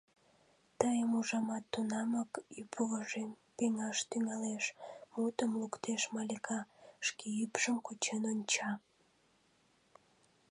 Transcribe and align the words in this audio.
—Тыйым 0.79 1.11
ужамат, 1.19 1.63
тунамак 1.73 2.31
ӱп 2.59 2.71
вожем 2.89 3.29
пеҥаш 3.57 3.97
тӱҥалеш,— 4.09 4.65
мутым 5.15 5.51
луктеш 5.61 6.01
Малика, 6.13 6.59
шке 7.07 7.27
ӱпшым 7.43 7.77
кучен 7.85 8.23
онча. 8.31 8.71